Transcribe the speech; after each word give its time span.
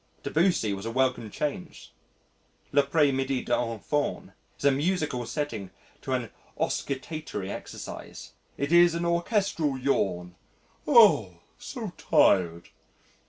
Debussy 0.23 0.73
was 0.73 0.87
a 0.87 0.89
welcome 0.89 1.29
change. 1.29 1.93
"L'Après 2.73 3.13
midi 3.13 3.43
d'un 3.45 3.77
Faun" 3.79 4.33
is 4.57 4.65
a 4.65 4.71
musical 4.71 5.27
setting 5.27 5.69
to 6.01 6.13
an 6.13 6.31
oscitatory 6.59 7.51
exercise. 7.51 8.33
It 8.57 8.71
is 8.71 8.95
an 8.95 9.05
orchestral 9.05 9.77
yawn. 9.77 10.33
Oh! 10.87 11.41
so 11.59 11.91
tired! 11.99 12.69